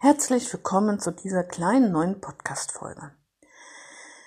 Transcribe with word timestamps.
Herzlich 0.00 0.52
willkommen 0.52 1.00
zu 1.00 1.10
dieser 1.10 1.42
kleinen 1.42 1.90
neuen 1.90 2.20
Podcast-Folge. 2.20 3.10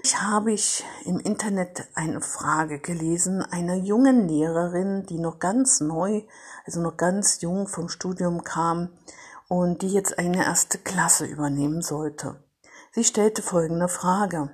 Ich 0.03 0.21
habe 0.21 0.51
ich 0.51 0.83
im 1.05 1.17
Internet 1.17 1.87
eine 1.95 2.19
Frage 2.19 2.79
gelesen 2.79 3.41
einer 3.41 3.75
jungen 3.75 4.27
Lehrerin, 4.27 5.05
die 5.05 5.17
noch 5.17 5.39
ganz 5.39 5.79
neu, 5.79 6.23
also 6.65 6.81
noch 6.81 6.97
ganz 6.97 7.39
jung 7.39 7.69
vom 7.69 7.87
Studium 7.87 8.43
kam 8.43 8.89
und 9.47 9.81
die 9.81 9.93
jetzt 9.93 10.19
eine 10.19 10.43
erste 10.43 10.77
Klasse 10.77 11.25
übernehmen 11.25 11.81
sollte. 11.81 12.43
Sie 12.91 13.05
stellte 13.05 13.41
folgende 13.41 13.87
Frage. 13.87 14.49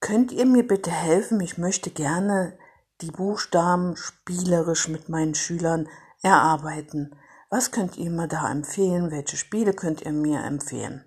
Könnt 0.00 0.32
ihr 0.32 0.46
mir 0.46 0.66
bitte 0.66 0.90
helfen? 0.90 1.42
Ich 1.42 1.58
möchte 1.58 1.90
gerne 1.90 2.56
die 3.02 3.10
Buchstaben 3.10 3.98
spielerisch 3.98 4.88
mit 4.88 5.10
meinen 5.10 5.34
Schülern 5.34 5.90
erarbeiten. 6.22 7.14
Was 7.54 7.70
könnt 7.70 7.96
ihr 7.96 8.10
mir 8.10 8.26
da 8.26 8.50
empfehlen? 8.50 9.12
Welche 9.12 9.36
Spiele 9.36 9.74
könnt 9.74 10.02
ihr 10.02 10.10
mir 10.10 10.42
empfehlen? 10.42 11.04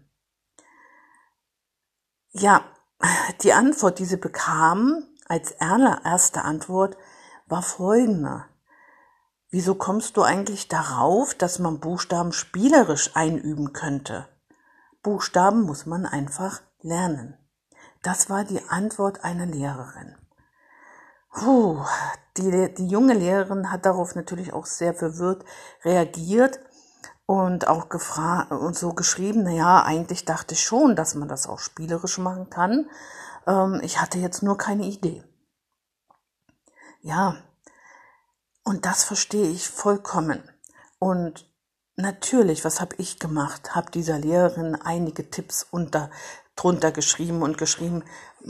Ja, 2.30 2.64
die 3.42 3.52
Antwort, 3.52 4.00
die 4.00 4.06
sie 4.06 4.16
bekam, 4.16 5.04
als 5.28 5.52
erste 5.52 6.44
Antwort, 6.44 6.96
war 7.48 7.62
folgende. 7.62 8.46
Wieso 9.50 9.76
kommst 9.76 10.16
du 10.16 10.22
eigentlich 10.22 10.70
darauf, 10.70 11.34
dass 11.34 11.60
man 11.60 11.82
Buchstaben 11.82 12.32
spielerisch 12.32 13.14
einüben 13.14 13.74
könnte? 13.74 14.30
Buchstaben 15.04 15.64
muss 15.64 15.86
man 15.86 16.06
einfach 16.06 16.62
lernen. 16.80 17.38
Das 18.04 18.30
war 18.30 18.46
die 18.46 18.64
Antwort 18.70 19.26
einer 19.26 19.48
Lehrerin. 19.48 20.16
Puh, 21.38 21.86
die, 22.36 22.74
die 22.74 22.88
junge 22.88 23.14
Lehrerin 23.14 23.72
hat 23.72 23.86
darauf 23.86 24.16
natürlich 24.16 24.54
auch 24.54 24.66
sehr 24.66 24.96
verwirrt 24.96 25.46
reagiert 25.84 26.60
und 27.28 27.68
auch 27.68 27.90
gefragt 27.90 28.52
und 28.52 28.76
so 28.76 28.94
geschrieben, 28.94 29.44
na 29.44 29.52
ja, 29.52 29.84
eigentlich 29.84 30.26
dachte 30.26 30.56
ich 30.56 30.64
schon, 30.64 30.96
dass 30.96 31.14
man 31.14 31.28
das 31.28 31.46
auch 31.46 31.60
spielerisch 31.60 32.18
machen 32.18 32.50
kann. 32.50 32.90
Ähm, 33.46 33.80
ich 33.84 34.02
hatte 34.02 34.18
jetzt 34.18 34.42
nur 34.42 34.58
keine 34.58 34.86
Idee. 34.86 35.24
Ja, 37.02 37.36
und 38.64 38.88
das 38.88 39.04
verstehe 39.04 39.52
ich 39.52 39.70
vollkommen. 39.70 40.42
Und 40.98 41.48
natürlich, 41.98 42.66
was 42.66 42.82
habe 42.82 42.96
ich 42.98 43.20
gemacht? 43.20 43.76
Habe 43.76 43.92
dieser 43.92 44.18
Lehrerin 44.18 44.74
einige 44.74 45.30
Tipps 45.30 45.68
unter 45.70 46.10
drunter 46.56 46.92
geschrieben 46.92 47.44
und 47.44 47.60
geschrieben, 47.60 48.04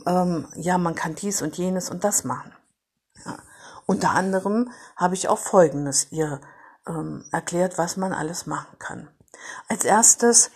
ähm, 0.05 0.47
ja, 0.55 0.77
man 0.77 0.95
kann 0.95 1.15
dies 1.15 1.41
und 1.41 1.57
jenes 1.57 1.89
und 1.89 2.05
das 2.05 2.23
machen. 2.23 2.56
Ja. 3.25 3.37
Unter 3.85 4.11
anderem 4.11 4.71
habe 4.95 5.15
ich 5.15 5.27
auch 5.29 5.39
Folgendes 5.39 6.11
ihr 6.11 6.41
ähm, 6.87 7.25
erklärt, 7.31 7.77
was 7.77 7.97
man 7.97 8.13
alles 8.13 8.45
machen 8.45 8.77
kann. 8.79 9.09
Als 9.67 9.85
erstes 9.85 10.51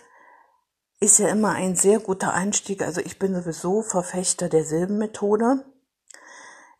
ist 1.00 1.18
ja 1.18 1.28
immer 1.28 1.50
ein 1.50 1.74
sehr 1.74 1.98
guter 1.98 2.32
Einstieg. 2.32 2.82
Also 2.82 3.00
ich 3.00 3.18
bin 3.18 3.34
sowieso 3.34 3.82
Verfechter 3.82 4.48
der 4.48 4.64
Silbenmethode. 4.64 5.64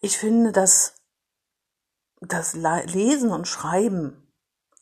Ich 0.01 0.19
finde, 0.19 0.53
dass 0.53 0.95
das 2.21 2.55
Lesen 2.55 3.31
und 3.31 3.49
Schreiben 3.49 4.33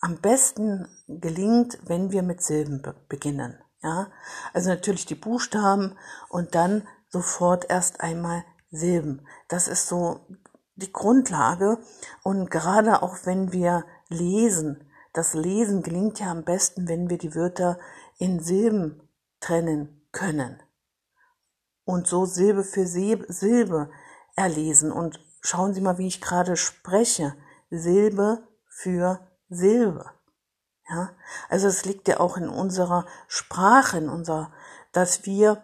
am 0.00 0.18
besten 0.18 0.88
gelingt, 1.08 1.78
wenn 1.84 2.10
wir 2.10 2.22
mit 2.22 2.42
Silben 2.42 2.82
be 2.82 2.94
beginnen. 3.08 3.58
Ja, 3.82 4.08
also 4.52 4.68
natürlich 4.68 5.06
die 5.06 5.14
Buchstaben 5.14 5.96
und 6.28 6.54
dann 6.54 6.86
sofort 7.08 7.70
erst 7.70 8.00
einmal 8.00 8.44
Silben. 8.70 9.26
Das 9.48 9.68
ist 9.68 9.88
so 9.88 10.26
die 10.82 10.92
Grundlage. 10.92 11.78
Und 12.22 12.50
gerade 12.50 13.02
auch 13.02 13.18
wenn 13.24 13.52
wir 13.52 13.84
lesen, 14.08 14.90
das 15.12 15.34
Lesen 15.34 15.82
gelingt 15.82 16.20
ja 16.20 16.30
am 16.30 16.44
besten, 16.44 16.88
wenn 16.88 17.10
wir 17.10 17.18
die 17.18 17.34
Wörter 17.34 17.78
in 18.18 18.40
Silben 18.40 19.08
trennen 19.40 20.06
können. 20.12 20.62
Und 21.84 22.06
so 22.06 22.24
Silbe 22.24 22.62
für 22.62 22.86
Silbe 22.86 23.90
erlesen. 24.36 24.92
Und 24.92 25.20
schauen 25.40 25.74
Sie 25.74 25.80
mal, 25.80 25.98
wie 25.98 26.06
ich 26.06 26.20
gerade 26.20 26.56
spreche. 26.56 27.34
Silbe 27.70 28.46
für 28.68 29.26
Silbe. 29.48 30.10
Ja, 30.88 31.10
also 31.48 31.68
es 31.68 31.84
liegt 31.84 32.08
ja 32.08 32.18
auch 32.18 32.36
in 32.36 32.48
unserer 32.48 33.06
Sprache, 33.28 33.98
in 33.98 34.08
unserer, 34.08 34.52
dass 34.92 35.24
wir, 35.24 35.62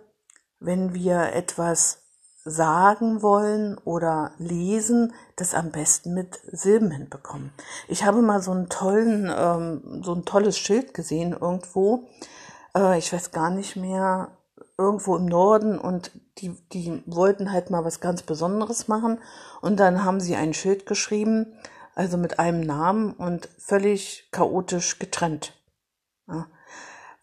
wenn 0.61 0.95
wir 0.95 1.33
etwas 1.33 2.06
sagen 2.47 3.23
wollen 3.23 3.77
oder 3.85 4.31
lesen, 4.39 5.13
das 5.35 5.53
am 5.53 5.73
besten 5.73 6.15
mit 6.15 6.39
Silben 6.53 6.93
hinbekommen. 6.93 7.53
Ich 7.89 8.05
habe 8.05 8.23
mal 8.23 8.41
so 8.41 8.53
einen 8.53 8.69
tollen, 8.69 9.31
ähm, 9.37 10.03
so 10.03 10.15
ein 10.15 10.25
tolles 10.25 10.57
Schild 10.57 10.95
gesehen 10.95 11.33
irgendwo. 11.33 12.09
Äh, 12.75 12.99
ich 12.99 13.13
weiß 13.13 13.33
gar 13.33 13.51
nicht 13.51 13.75
mehr, 13.75 14.31
irgendwo 14.79 15.17
im 15.17 15.27
Norden 15.27 15.79
und 15.79 16.13
die, 16.39 16.55
die 16.73 17.03
wollten 17.07 17.51
halt 17.51 17.71
mal 17.71 17.85
was 17.85 18.01
ganz 18.01 18.23
Besonderes 18.23 18.89
machen 18.89 19.19
und 19.61 19.81
dann 19.81 20.05
haben 20.05 20.21
sie 20.21 20.37
ein 20.37 20.55
Schild 20.55 20.87
geschrieben, 20.87 21.55
also 21.95 22.17
mit 22.17 22.39
einem 22.39 22.61
Namen 22.61 23.13
und 23.15 23.49
völlig 23.59 24.29
chaotisch 24.33 24.99
getrennt. 24.99 25.55
Ja. 26.29 26.47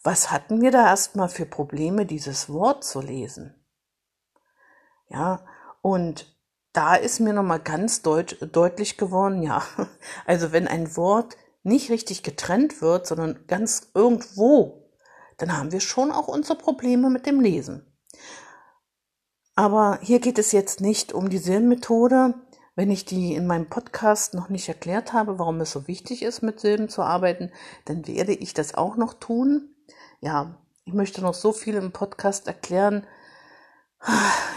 Was 0.04 0.32
hatten 0.32 0.62
wir 0.62 0.72
da 0.72 0.88
erstmal 0.88 1.30
für 1.30 1.46
Probleme, 1.46 2.06
dieses 2.06 2.50
Wort 2.50 2.84
zu 2.84 3.00
lesen? 3.00 3.63
Ja, 5.14 5.46
und 5.82 6.36
da 6.74 6.96
ist 6.96 7.20
mir 7.20 7.34
nochmal 7.34 7.60
ganz 7.60 8.02
deut 8.02 8.38
deutlich 8.52 8.98
geworden, 8.98 9.44
ja, 9.44 9.64
also 10.26 10.52
wenn 10.52 10.68
ein 10.68 10.98
Wort 10.98 11.38
nicht 11.62 11.92
richtig 11.92 12.24
getrennt 12.24 12.82
wird, 12.82 13.08
sondern 13.08 13.46
ganz 13.48 13.92
irgendwo, 13.94 14.90
dann 15.38 15.56
haben 15.56 15.72
wir 15.72 15.80
schon 15.80 16.12
auch 16.12 16.28
unsere 16.28 16.58
Probleme 16.58 17.10
mit 17.10 17.26
dem 17.26 17.40
Lesen. 17.40 17.86
Aber 19.56 20.00
hier 20.02 20.20
geht 20.20 20.40
es 20.40 20.52
jetzt 20.52 20.82
nicht 20.82 21.14
um 21.14 21.30
die 21.30 21.38
Silbenmethode. 21.38 22.34
Wenn 22.76 22.90
ich 22.90 23.06
die 23.06 23.36
in 23.36 23.46
meinem 23.46 23.70
Podcast 23.70 24.34
noch 24.34 24.50
nicht 24.50 24.68
erklärt 24.68 25.14
habe, 25.14 25.38
warum 25.38 25.62
es 25.62 25.72
so 25.72 25.88
wichtig 25.88 26.24
ist, 26.24 26.42
mit 26.42 26.60
Silben 26.60 26.90
zu 26.90 27.04
arbeiten, 27.04 27.52
dann 27.86 28.08
werde 28.08 28.34
ich 28.34 28.56
das 28.56 28.74
auch 28.74 28.98
noch 28.98 29.14
tun. 29.14 29.76
Ja, 30.22 30.58
ich 30.86 30.94
möchte 30.94 31.22
noch 31.22 31.36
so 31.36 31.54
viel 31.54 31.76
im 31.76 31.92
Podcast 31.92 32.48
erklären, 32.48 33.06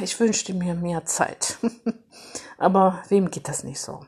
ich 0.01 0.19
wünschte 0.19 0.55
mir 0.55 0.75
mehr 0.75 1.05
Zeit. 1.05 1.59
Aber 2.59 3.03
wem 3.09 3.31
geht 3.31 3.49
das 3.49 3.65
nicht 3.65 3.81
so? 3.81 4.05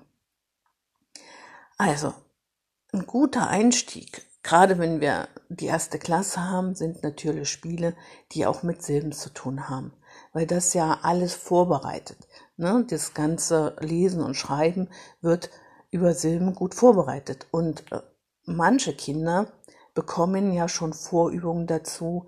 Also, 1.76 2.14
ein 2.92 3.06
guter 3.06 3.48
Einstieg, 3.48 4.26
gerade 4.42 4.78
wenn 4.78 5.00
wir 5.00 5.28
die 5.48 5.66
erste 5.66 5.98
Klasse 5.98 6.42
haben, 6.42 6.74
sind 6.74 7.02
natürlich 7.02 7.48
Spiele, 7.48 7.94
die 8.32 8.46
auch 8.46 8.62
mit 8.62 8.82
Silben 8.82 9.12
zu 9.12 9.30
tun 9.30 9.68
haben. 9.68 9.92
Weil 10.32 10.46
das 10.46 10.74
ja 10.74 10.98
alles 11.02 11.34
vorbereitet. 11.34 12.18
Ne? 12.56 12.84
Das 12.88 13.14
ganze 13.14 13.76
Lesen 13.80 14.22
und 14.22 14.34
Schreiben 14.34 14.88
wird 15.20 15.50
über 15.90 16.14
Silben 16.14 16.54
gut 16.54 16.74
vorbereitet. 16.74 17.46
Und 17.50 17.90
äh, 17.92 18.00
manche 18.44 18.94
Kinder 18.94 19.52
bekommen 19.94 20.52
ja 20.52 20.68
schon 20.68 20.92
Vorübungen 20.92 21.66
dazu, 21.66 22.26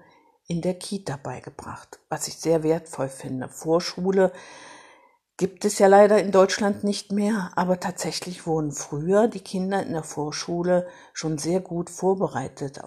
in 0.50 0.62
der 0.62 0.74
Kita 0.74 1.16
beigebracht, 1.16 2.00
was 2.08 2.26
ich 2.26 2.36
sehr 2.36 2.64
wertvoll 2.64 3.08
finde. 3.08 3.48
Vorschule 3.48 4.32
gibt 5.36 5.64
es 5.64 5.78
ja 5.78 5.86
leider 5.86 6.20
in 6.20 6.32
Deutschland 6.32 6.82
nicht 6.82 7.12
mehr, 7.12 7.52
aber 7.54 7.78
tatsächlich 7.78 8.48
wurden 8.48 8.72
früher 8.72 9.28
die 9.28 9.44
Kinder 9.44 9.80
in 9.80 9.92
der 9.92 10.02
Vorschule 10.02 10.88
schon 11.12 11.38
sehr 11.38 11.60
gut 11.60 11.88
vorbereitet. 11.88 12.80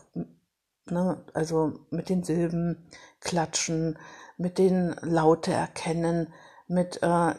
Ne? 0.87 1.23
Also 1.33 1.79
mit 1.89 2.09
den 2.09 2.25
Silben 2.25 2.89
klatschen, 3.21 3.97
mit 4.37 4.57
den 4.57 4.93
Laute 5.01 5.53
erkennen, 5.53 6.33
mit, 6.67 6.99
äh, 7.01 7.33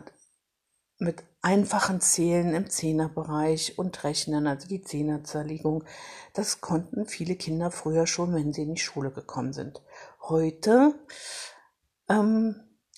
mit 1.00 1.22
einfachen 1.44 2.00
Zählen 2.00 2.54
im 2.54 2.70
Zehnerbereich 2.70 3.78
und 3.78 4.02
Rechnen, 4.02 4.46
also 4.46 4.66
die 4.66 4.82
Zehnerzerlegung. 4.82 5.84
Das 6.32 6.62
konnten 6.62 7.04
viele 7.04 7.36
Kinder 7.36 7.70
früher 7.70 8.06
schon, 8.06 8.34
wenn 8.34 8.54
sie 8.54 8.62
in 8.62 8.74
die 8.74 8.80
Schule 8.80 9.10
gekommen 9.10 9.52
sind. 9.52 9.82
Heute 10.28 10.94
ähm, 12.08 12.56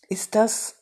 ist 0.09 0.37
das 0.37 0.77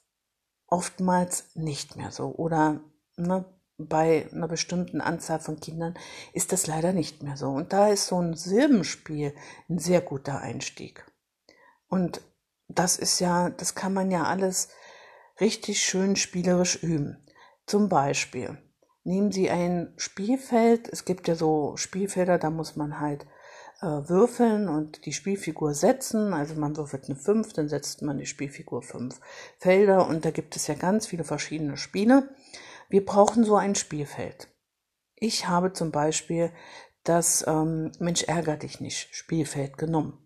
oftmals 0.66 1.46
nicht 1.54 1.96
mehr 1.96 2.10
so. 2.10 2.34
Oder 2.34 2.80
ne, 3.16 3.46
bei 3.78 4.28
einer 4.30 4.46
bestimmten 4.46 5.00
Anzahl 5.00 5.40
von 5.40 5.58
Kindern 5.58 5.94
ist 6.34 6.52
das 6.52 6.66
leider 6.66 6.92
nicht 6.92 7.22
mehr 7.22 7.38
so. 7.38 7.48
Und 7.48 7.72
da 7.72 7.88
ist 7.88 8.08
so 8.08 8.20
ein 8.20 8.34
Silbenspiel 8.34 9.34
ein 9.70 9.78
sehr 9.78 10.02
guter 10.02 10.42
Einstieg. 10.42 11.06
Und 11.88 12.20
das 12.68 12.98
ist 12.98 13.20
ja, 13.20 13.48
das 13.48 13.74
kann 13.74 13.94
man 13.94 14.10
ja 14.10 14.24
alles 14.24 14.68
richtig 15.40 15.82
schön 15.82 16.14
spielerisch 16.14 16.82
üben. 16.82 17.26
Zum 17.64 17.88
Beispiel 17.88 18.58
nehmen 19.02 19.32
Sie 19.32 19.48
ein 19.48 19.94
Spielfeld. 19.96 20.88
Es 20.88 21.06
gibt 21.06 21.26
ja 21.26 21.36
so 21.36 21.78
Spielfelder, 21.78 22.36
da 22.36 22.50
muss 22.50 22.76
man 22.76 23.00
halt 23.00 23.26
äh, 23.80 23.86
würfeln 23.86 24.68
und 24.68 25.06
die 25.06 25.12
Spielfigur 25.12 25.74
setzen. 25.74 26.32
Also 26.32 26.54
man 26.54 26.76
würfelt 26.76 27.06
eine 27.06 27.16
5, 27.16 27.52
dann 27.52 27.68
setzt 27.68 28.02
man 28.02 28.18
die 28.18 28.26
Spielfigur 28.26 28.82
5 28.82 29.20
Felder 29.58 30.06
und 30.06 30.24
da 30.24 30.30
gibt 30.30 30.56
es 30.56 30.66
ja 30.66 30.74
ganz 30.74 31.06
viele 31.06 31.24
verschiedene 31.24 31.76
Spiele. 31.76 32.28
Wir 32.88 33.04
brauchen 33.04 33.44
so 33.44 33.56
ein 33.56 33.74
Spielfeld. 33.74 34.48
Ich 35.16 35.48
habe 35.48 35.72
zum 35.72 35.90
Beispiel 35.90 36.50
das 37.04 37.44
ähm, 37.46 37.92
Mensch 37.98 38.24
ärger 38.24 38.56
dich 38.56 38.80
nicht 38.80 39.14
Spielfeld 39.14 39.78
genommen. 39.78 40.18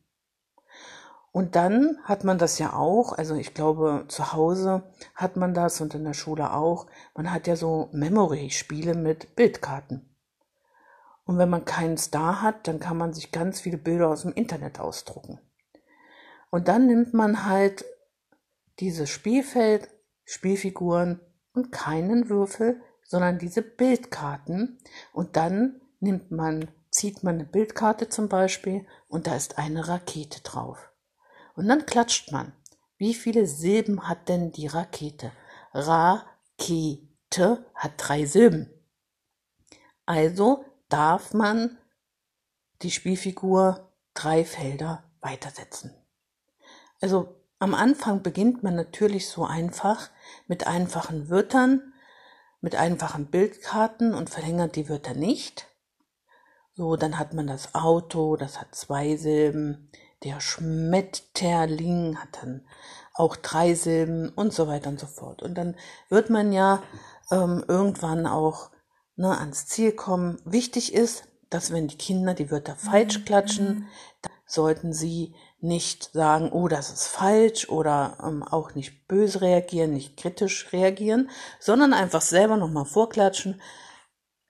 Und 1.30 1.56
dann 1.56 1.98
hat 2.04 2.24
man 2.24 2.38
das 2.38 2.58
ja 2.58 2.72
auch, 2.72 3.12
also 3.12 3.34
ich 3.34 3.54
glaube, 3.54 4.06
zu 4.08 4.32
Hause 4.32 4.82
hat 5.14 5.36
man 5.36 5.54
das 5.54 5.80
und 5.80 5.94
in 5.94 6.04
der 6.04 6.14
Schule 6.14 6.52
auch. 6.52 6.86
Man 7.14 7.32
hat 7.32 7.46
ja 7.46 7.54
so 7.54 7.88
Memory-Spiele 7.92 8.94
mit 8.94 9.36
Bildkarten. 9.36 10.07
Und 11.28 11.36
wenn 11.36 11.50
man 11.50 11.66
keinen 11.66 11.98
Star 11.98 12.40
hat, 12.40 12.66
dann 12.66 12.80
kann 12.80 12.96
man 12.96 13.12
sich 13.12 13.32
ganz 13.32 13.60
viele 13.60 13.76
Bilder 13.76 14.08
aus 14.08 14.22
dem 14.22 14.32
Internet 14.32 14.80
ausdrucken. 14.80 15.38
Und 16.48 16.68
dann 16.68 16.86
nimmt 16.86 17.12
man 17.12 17.44
halt 17.44 17.84
dieses 18.80 19.10
Spielfeld, 19.10 19.90
Spielfiguren 20.24 21.20
und 21.52 21.70
keinen 21.70 22.30
Würfel, 22.30 22.80
sondern 23.04 23.38
diese 23.38 23.60
Bildkarten. 23.60 24.78
Und 25.12 25.36
dann 25.36 25.82
nimmt 26.00 26.30
man, 26.30 26.70
zieht 26.90 27.22
man 27.22 27.34
eine 27.34 27.44
Bildkarte 27.44 28.08
zum 28.08 28.30
Beispiel 28.30 28.86
und 29.06 29.26
da 29.26 29.36
ist 29.36 29.58
eine 29.58 29.86
Rakete 29.86 30.40
drauf. 30.40 30.78
Und 31.54 31.68
dann 31.68 31.84
klatscht 31.84 32.32
man. 32.32 32.54
Wie 32.96 33.12
viele 33.12 33.46
Silben 33.46 34.08
hat 34.08 34.30
denn 34.30 34.50
die 34.50 34.66
Rakete? 34.66 35.30
Rakete 35.74 37.66
hat 37.74 37.92
drei 37.98 38.24
Silben. 38.24 38.70
Also 40.06 40.64
darf 40.88 41.34
man 41.34 41.78
die 42.82 42.90
Spielfigur 42.90 43.92
drei 44.14 44.44
Felder 44.44 45.04
weitersetzen. 45.20 45.94
Also 47.00 47.36
am 47.58 47.74
Anfang 47.74 48.22
beginnt 48.22 48.62
man 48.62 48.76
natürlich 48.76 49.28
so 49.28 49.44
einfach 49.44 50.10
mit 50.46 50.66
einfachen 50.66 51.28
Wörtern, 51.28 51.92
mit 52.60 52.76
einfachen 52.76 53.26
Bildkarten 53.26 54.14
und 54.14 54.30
verlängert 54.30 54.76
die 54.76 54.88
Wörter 54.88 55.14
nicht. 55.14 55.66
So, 56.74 56.96
dann 56.96 57.18
hat 57.18 57.34
man 57.34 57.48
das 57.48 57.74
Auto, 57.74 58.36
das 58.36 58.60
hat 58.60 58.74
zwei 58.74 59.16
Silben. 59.16 59.90
Der 60.22 60.40
Schmetterling 60.40 62.18
hat 62.18 62.38
dann 62.40 62.66
auch 63.14 63.34
drei 63.34 63.74
Silben 63.74 64.28
und 64.30 64.52
so 64.52 64.68
weiter 64.68 64.88
und 64.90 65.00
so 65.00 65.06
fort. 65.06 65.42
Und 65.42 65.54
dann 65.56 65.76
wird 66.08 66.30
man 66.30 66.52
ja 66.52 66.82
ähm, 67.32 67.64
irgendwann 67.66 68.26
auch 68.26 68.70
ne, 69.18 69.38
ans 69.38 69.66
Ziel 69.66 69.92
kommen. 69.92 70.40
Wichtig 70.44 70.94
ist, 70.94 71.24
dass 71.50 71.72
wenn 71.72 71.88
die 71.88 71.98
Kinder 71.98 72.34
die 72.34 72.50
Wörter 72.50 72.76
falsch 72.76 73.24
klatschen, 73.24 73.88
dann 74.22 74.32
sollten 74.46 74.92
sie 74.92 75.34
nicht 75.60 76.12
sagen, 76.12 76.52
oh, 76.52 76.68
das 76.68 76.90
ist 76.90 77.08
falsch 77.08 77.68
oder 77.68 78.18
ähm, 78.22 78.42
auch 78.42 78.74
nicht 78.74 79.08
böse 79.08 79.40
reagieren, 79.40 79.92
nicht 79.92 80.16
kritisch 80.16 80.72
reagieren, 80.72 81.30
sondern 81.58 81.92
einfach 81.92 82.22
selber 82.22 82.56
nochmal 82.56 82.84
vorklatschen. 82.84 83.60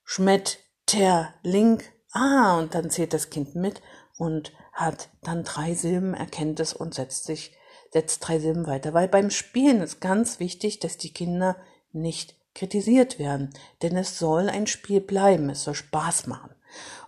Schmetterling, 0.04 1.82
ah, 2.12 2.58
und 2.58 2.74
dann 2.74 2.90
zählt 2.90 3.14
das 3.14 3.30
Kind 3.30 3.54
mit 3.54 3.80
und 4.18 4.52
hat 4.72 5.08
dann 5.22 5.44
drei 5.44 5.74
Silben, 5.74 6.14
erkennt 6.14 6.60
es 6.60 6.72
und 6.74 6.94
setzt 6.94 7.24
sich, 7.24 7.56
setzt 7.90 8.26
drei 8.26 8.38
Silben 8.38 8.66
weiter. 8.66 8.92
Weil 8.92 9.08
beim 9.08 9.30
Spielen 9.30 9.80
ist 9.80 10.00
ganz 10.00 10.40
wichtig, 10.40 10.78
dass 10.78 10.98
die 10.98 11.12
Kinder 11.12 11.56
nicht 11.92 12.37
kritisiert 12.58 13.18
werden, 13.18 13.50
denn 13.82 13.96
es 13.96 14.18
soll 14.18 14.48
ein 14.48 14.66
Spiel 14.66 15.00
bleiben, 15.00 15.48
es 15.50 15.64
soll 15.64 15.74
Spaß 15.74 16.26
machen. 16.26 16.50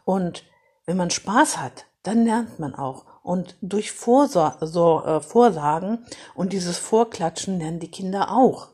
Und 0.05 0.45
wenn 0.87 0.97
man 0.97 1.11
Spaß 1.11 1.59
hat, 1.59 1.87
dann 2.03 2.25
lernt 2.25 2.59
man 2.59 2.75
auch. 2.75 3.05
Und 3.23 3.57
durch 3.61 3.89
äh, 3.89 5.21
Vorsagen 5.21 6.07
und 6.35 6.53
dieses 6.53 6.79
Vorklatschen 6.79 7.59
lernen 7.59 7.81
die 7.81 7.91
Kinder 7.91 8.33
auch. 8.33 8.69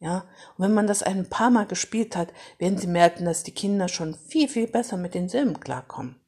Ja, 0.00 0.24
und 0.56 0.64
wenn 0.64 0.74
man 0.74 0.86
das 0.86 1.02
ein 1.02 1.28
paar 1.28 1.50
Mal 1.50 1.66
gespielt 1.66 2.14
hat, 2.14 2.28
werden 2.58 2.78
sie 2.78 2.86
merken, 2.86 3.24
dass 3.24 3.42
die 3.42 3.54
Kinder 3.54 3.88
schon 3.88 4.14
viel, 4.14 4.48
viel 4.48 4.68
besser 4.68 4.96
mit 4.96 5.14
den 5.14 5.28
Silben 5.28 5.58
klarkommen. 5.58 6.20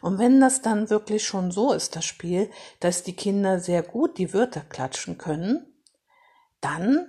Und 0.00 0.18
wenn 0.18 0.40
das 0.40 0.62
dann 0.62 0.90
wirklich 0.90 1.24
schon 1.24 1.50
so 1.50 1.72
ist, 1.72 1.96
das 1.96 2.04
Spiel, 2.04 2.50
dass 2.78 3.02
die 3.02 3.16
Kinder 3.16 3.58
sehr 3.58 3.82
gut 3.82 4.18
die 4.18 4.32
Wörter 4.32 4.60
klatschen 4.60 5.18
können, 5.18 5.66
dann 6.60 7.08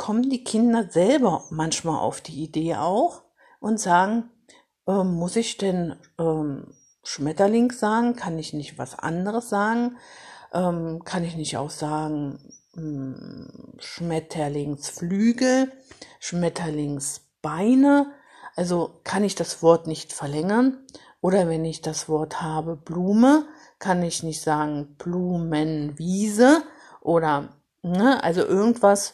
kommen 0.00 0.30
die 0.30 0.42
Kinder 0.42 0.88
selber 0.88 1.44
manchmal 1.50 1.98
auf 1.98 2.22
die 2.22 2.42
Idee 2.42 2.76
auch 2.76 3.20
und 3.60 3.78
sagen, 3.78 4.30
äh, 4.86 5.04
muss 5.04 5.36
ich 5.36 5.58
denn 5.58 5.94
ähm, 6.18 6.72
Schmetterling 7.02 7.70
sagen? 7.70 8.16
Kann 8.16 8.38
ich 8.38 8.54
nicht 8.54 8.78
was 8.78 8.98
anderes 8.98 9.50
sagen? 9.50 9.98
Ähm, 10.54 11.04
kann 11.04 11.22
ich 11.22 11.36
nicht 11.36 11.58
auch 11.58 11.68
sagen 11.68 12.38
hm, 12.72 13.74
Schmetterlingsflügel, 13.76 15.70
Schmetterlingsbeine? 16.18 18.10
Also 18.56 19.02
kann 19.04 19.22
ich 19.22 19.34
das 19.34 19.62
Wort 19.62 19.86
nicht 19.86 20.14
verlängern? 20.14 20.78
Oder 21.20 21.46
wenn 21.46 21.66
ich 21.66 21.82
das 21.82 22.08
Wort 22.08 22.40
habe 22.40 22.74
Blume, 22.74 23.44
kann 23.78 24.02
ich 24.02 24.22
nicht 24.22 24.40
sagen 24.40 24.96
Blumenwiese 24.96 26.62
oder 27.02 27.50
ne, 27.82 28.24
also 28.24 28.40
irgendwas 28.40 29.12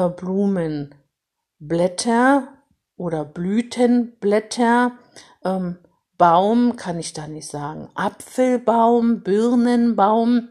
Blumenblätter 0.00 2.48
oder 2.96 3.24
Blütenblätter. 3.24 4.92
Ähm, 5.44 5.78
Baum 6.18 6.76
kann 6.76 6.98
ich 6.98 7.14
da 7.14 7.26
nicht 7.26 7.48
sagen. 7.48 7.88
Apfelbaum, 7.94 9.22
Birnenbaum. 9.22 10.50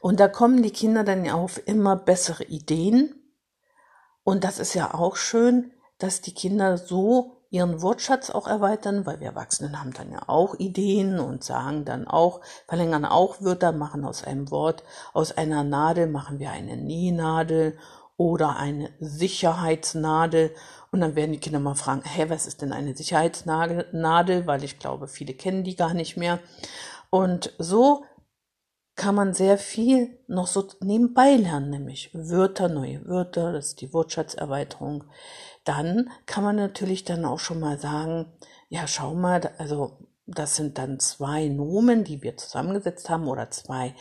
Und 0.00 0.20
da 0.20 0.28
kommen 0.28 0.62
die 0.62 0.70
Kinder 0.70 1.04
dann 1.04 1.28
auf 1.28 1.60
immer 1.66 1.96
bessere 1.96 2.44
Ideen. 2.44 3.14
Und 4.24 4.44
das 4.44 4.58
ist 4.58 4.72
ja 4.74 4.94
auch 4.94 5.16
schön, 5.16 5.72
dass 5.98 6.22
die 6.22 6.34
Kinder 6.34 6.78
so 6.78 7.41
ihren 7.52 7.82
Wortschatz 7.82 8.30
auch 8.30 8.48
erweitern, 8.48 9.04
weil 9.04 9.20
wir 9.20 9.28
Erwachsenen 9.28 9.78
haben 9.78 9.92
dann 9.92 10.10
ja 10.10 10.22
auch 10.26 10.58
Ideen 10.58 11.20
und 11.20 11.44
sagen 11.44 11.84
dann 11.84 12.08
auch, 12.08 12.40
verlängern 12.66 13.04
auch 13.04 13.42
Wörter, 13.42 13.72
machen 13.72 14.04
aus 14.04 14.24
einem 14.24 14.50
Wort, 14.50 14.82
aus 15.12 15.36
einer 15.36 15.62
Nadel 15.62 16.06
machen 16.06 16.38
wir 16.38 16.50
eine 16.50 16.78
Nähnadel 16.78 17.78
oder 18.16 18.56
eine 18.56 18.90
Sicherheitsnadel 19.00 20.54
und 20.92 21.00
dann 21.00 21.14
werden 21.14 21.32
die 21.32 21.40
Kinder 21.40 21.60
mal 21.60 21.74
fragen, 21.74 22.02
hä, 22.04 22.26
was 22.28 22.46
ist 22.46 22.62
denn 22.62 22.72
eine 22.72 22.96
Sicherheitsnadel? 22.96 24.46
Weil 24.46 24.64
ich 24.64 24.78
glaube, 24.78 25.06
viele 25.06 25.34
kennen 25.34 25.62
die 25.62 25.76
gar 25.76 25.94
nicht 25.94 26.16
mehr. 26.16 26.38
Und 27.10 27.52
so 27.58 28.04
kann 28.94 29.14
man 29.14 29.32
sehr 29.32 29.58
viel 29.58 30.18
noch 30.26 30.46
so 30.46 30.68
nebenbei 30.80 31.36
lernen, 31.36 31.70
nämlich 31.70 32.10
Wörter, 32.12 32.68
neue 32.68 33.06
Wörter, 33.06 33.52
das 33.52 33.68
ist 33.68 33.80
die 33.80 33.92
Wortschatzerweiterung. 33.92 35.04
Dann 35.64 36.10
kann 36.26 36.44
man 36.44 36.56
natürlich 36.56 37.04
dann 37.04 37.24
auch 37.24 37.38
schon 37.38 37.60
mal 37.60 37.78
sagen, 37.78 38.26
ja, 38.68 38.86
schau 38.86 39.14
mal, 39.14 39.52
also 39.58 39.98
das 40.26 40.56
sind 40.56 40.78
dann 40.78 40.98
zwei 40.98 41.48
Nomen, 41.48 42.04
die 42.04 42.22
wir 42.22 42.36
zusammengesetzt 42.36 43.10
haben 43.10 43.28
oder 43.28 43.50
zwei 43.50 43.94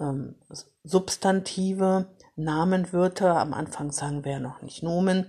ähm, 0.00 0.36
Substantive, 0.84 2.06
Namenwörter, 2.36 3.36
am 3.36 3.52
Anfang 3.52 3.90
sagen 3.90 4.24
wir 4.24 4.32
ja 4.32 4.40
noch 4.40 4.62
nicht 4.62 4.82
Nomen, 4.82 5.26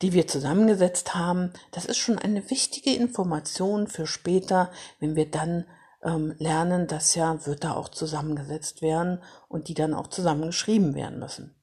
die 0.00 0.12
wir 0.12 0.28
zusammengesetzt 0.28 1.14
haben. 1.14 1.52
Das 1.72 1.84
ist 1.86 1.98
schon 1.98 2.18
eine 2.18 2.48
wichtige 2.50 2.94
Information 2.94 3.88
für 3.88 4.06
später, 4.06 4.70
wenn 5.00 5.16
wir 5.16 5.30
dann 5.30 5.66
ähm, 6.04 6.34
lernen, 6.38 6.86
dass 6.86 7.14
ja 7.16 7.44
Wörter 7.46 7.76
auch 7.76 7.88
zusammengesetzt 7.88 8.80
werden 8.80 9.22
und 9.48 9.68
die 9.68 9.74
dann 9.74 9.92
auch 9.92 10.06
zusammengeschrieben 10.06 10.94
werden 10.94 11.18
müssen. 11.18 11.56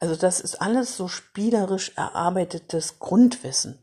Also 0.00 0.16
das 0.16 0.40
ist 0.40 0.60
alles 0.60 0.96
so 0.96 1.08
spielerisch 1.08 1.92
erarbeitetes 1.96 2.98
Grundwissen. 2.98 3.78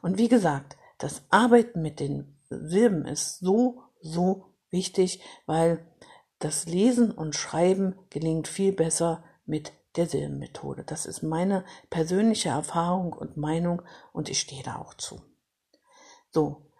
Und 0.00 0.16
wie 0.16 0.28
gesagt, 0.28 0.76
das 0.98 1.22
Arbeiten 1.30 1.82
mit 1.82 2.00
den 2.00 2.38
Silben 2.48 3.04
ist 3.04 3.40
so, 3.40 3.82
so 4.00 4.54
wichtig, 4.70 5.20
weil 5.46 5.84
das 6.38 6.66
Lesen 6.66 7.10
und 7.10 7.34
Schreiben 7.34 7.96
gelingt 8.10 8.46
viel 8.46 8.72
besser 8.72 9.24
mit 9.44 9.72
der 9.96 10.06
Silbenmethode. 10.06 10.84
Das 10.84 11.04
ist 11.04 11.22
meine 11.22 11.64
persönliche 11.90 12.50
Erfahrung 12.50 13.12
und 13.12 13.36
Meinung 13.36 13.82
und 14.12 14.28
ich 14.28 14.40
stehe 14.40 14.62
da 14.62 14.76
auch 14.76 14.94
zu. 14.94 15.20
So, 16.30 16.70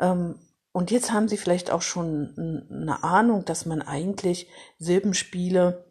ähm, 0.00 0.38
und 0.72 0.90
jetzt 0.90 1.12
haben 1.12 1.28
Sie 1.28 1.36
vielleicht 1.36 1.70
auch 1.70 1.82
schon 1.82 2.66
eine 2.68 3.04
Ahnung, 3.04 3.44
dass 3.44 3.64
man 3.64 3.80
eigentlich 3.80 4.48
Silbenspiele 4.78 5.84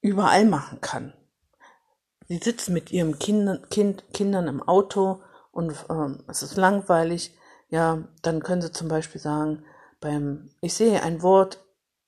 überall 0.00 0.44
machen 0.44 0.80
kann. 0.80 1.12
Sie 2.28 2.38
sitzen 2.38 2.74
mit 2.74 2.92
Ihrem 2.92 3.18
kind, 3.18 3.70
kind, 3.70 4.04
Kindern 4.12 4.48
im 4.48 4.62
Auto 4.62 5.22
und 5.50 5.74
ähm, 5.88 6.24
es 6.28 6.42
ist 6.42 6.56
langweilig. 6.56 7.34
Ja, 7.70 8.04
dann 8.22 8.42
können 8.42 8.62
Sie 8.62 8.72
zum 8.72 8.88
Beispiel 8.88 9.20
sagen, 9.20 9.64
beim, 10.00 10.50
ich 10.60 10.74
sehe 10.74 11.02
ein 11.02 11.22
Wort 11.22 11.60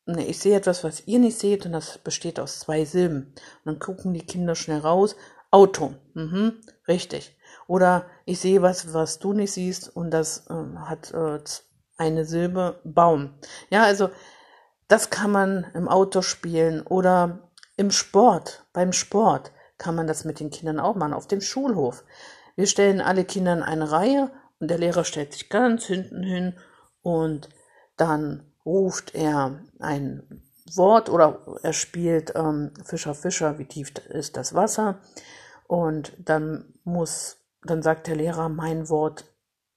Ne, 0.07 0.27
ich 0.27 0.41
sehe 0.41 0.57
etwas, 0.57 0.83
was 0.83 1.07
ihr 1.07 1.19
nicht 1.19 1.39
seht, 1.39 1.67
und 1.67 1.73
das 1.73 1.99
besteht 1.99 2.41
aus 2.41 2.61
zwei 2.61 2.85
Silben. 2.85 3.33
Und 3.65 3.65
dann 3.65 3.79
gucken 3.79 4.13
die 4.15 4.27
Kinder 4.27 4.55
schnell 4.55 4.81
raus. 4.81 5.15
Auto. 5.51 5.95
Mhm, 6.15 6.55
richtig. 6.89 7.37
Oder 7.67 8.07
ich 8.25 8.41
sehe 8.41 8.63
was, 8.63 8.93
was 8.93 9.19
du 9.19 9.33
nicht 9.33 9.53
siehst, 9.53 9.95
und 9.95 10.11
das 10.11 10.47
äh, 10.49 10.77
hat 10.79 11.13
äh, 11.13 11.39
eine 11.97 12.25
Silbe 12.25 12.81
Baum. 12.85 13.35
Ja, 13.71 13.85
also 13.85 14.11
das 14.89 15.11
kann 15.11 15.31
man 15.31 15.67
im 15.75 15.89
Auto 15.89 16.23
spielen 16.23 16.83
oder 16.83 17.50
im 17.81 17.91
Sport, 17.91 18.67
beim 18.75 18.93
Sport 18.93 19.53
kann 19.79 19.95
man 19.95 20.07
das 20.07 20.27
mit 20.27 20.39
den 20.39 20.51
Kindern 20.51 20.79
auch 20.79 20.97
machen, 20.97 21.15
auf 21.15 21.27
dem 21.27 21.41
Schulhof. 21.41 22.05
Wir 22.55 22.67
stellen 22.67 23.01
alle 23.01 23.25
Kinder 23.25 23.55
in 23.55 23.63
eine 23.63 23.91
Reihe 23.91 24.31
Und 24.59 24.71
der 24.71 24.77
Lehrer 24.77 25.05
stellt 25.05 25.33
sich 25.33 25.49
ganz 25.49 25.87
hinten 25.87 26.23
hin 26.23 26.59
und 27.01 27.49
dann 27.97 28.53
ruft 28.67 29.15
er 29.15 29.63
ein 29.79 30.43
Wort 30.75 31.09
oder 31.09 31.41
er 31.63 31.73
spielt 31.73 32.35
ähm, 32.37 32.75
Fischer, 32.85 33.15
Fischer, 33.15 33.59
wie 33.59 33.65
tief 33.65 33.95
ist 34.11 34.37
das 34.37 34.53
Wasser? 34.53 35.01
Und 35.67 36.13
dann 36.19 36.75
muss, 36.85 37.39
dann 37.63 37.83
sagt 37.83 38.09
der 38.09 38.17
Lehrer, 38.17 38.51
mein 38.51 38.91
Wort 38.91 39.25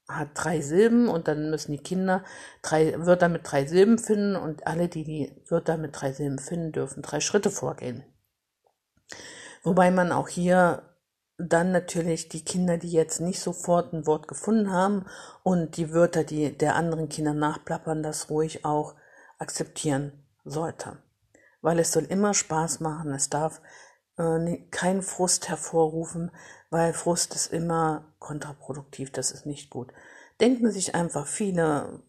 hat 0.07 0.29
drei 0.33 0.61
Silben 0.61 1.07
und 1.07 1.27
dann 1.27 1.49
müssen 1.49 1.71
die 1.71 1.83
Kinder 1.83 2.23
drei 2.61 2.93
Wörter 3.05 3.29
mit 3.29 3.41
drei 3.49 3.65
Silben 3.65 3.97
finden 3.97 4.35
und 4.35 4.67
alle, 4.67 4.89
die 4.89 5.03
die 5.03 5.41
Wörter 5.47 5.77
mit 5.77 5.99
drei 5.99 6.11
Silben 6.11 6.39
finden, 6.39 6.71
dürfen 6.71 7.01
drei 7.01 7.19
Schritte 7.19 7.49
vorgehen. 7.49 8.03
Wobei 9.63 9.91
man 9.91 10.11
auch 10.11 10.27
hier 10.27 10.83
dann 11.37 11.71
natürlich 11.71 12.29
die 12.29 12.43
Kinder, 12.43 12.77
die 12.77 12.91
jetzt 12.91 13.19
nicht 13.19 13.39
sofort 13.39 13.93
ein 13.93 14.05
Wort 14.05 14.27
gefunden 14.27 14.71
haben 14.71 15.05
und 15.41 15.77
die 15.77 15.93
Wörter, 15.93 16.23
die 16.23 16.55
der 16.55 16.75
anderen 16.75 17.09
Kinder 17.09 17.33
nachplappern, 17.33 18.03
das 18.03 18.29
ruhig 18.29 18.65
auch 18.65 18.95
akzeptieren 19.39 20.11
sollte. 20.43 20.97
Weil 21.61 21.79
es 21.79 21.91
soll 21.91 22.03
immer 22.03 22.33
Spaß 22.33 22.81
machen, 22.81 23.13
es 23.13 23.29
darf 23.29 23.61
äh, 24.17 24.57
keinen 24.69 25.01
Frust 25.01 25.49
hervorrufen, 25.49 26.31
weil 26.73 26.91
Frust 26.91 27.35
ist 27.35 27.53
immer 27.53 28.13
kontraproduktiv, 28.17 29.11
das 29.11 29.29
ist 29.29 29.45
nicht 29.45 29.69
gut. 29.69 29.93
Denken 30.41 30.71
sich 30.71 30.95
einfach 30.95 31.27
viele 31.27 32.01